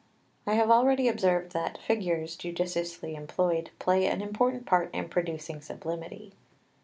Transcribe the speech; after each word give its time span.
I 0.47 0.55
have 0.55 0.71
already 0.71 1.07
observed 1.07 1.51
that 1.51 1.77
figures, 1.77 2.35
judiciously 2.35 3.13
employed, 3.13 3.69
play 3.77 4.07
an 4.07 4.23
important 4.23 4.65
part 4.65 4.91
in 4.95 5.09
producing 5.09 5.61
sublimity. 5.61 6.33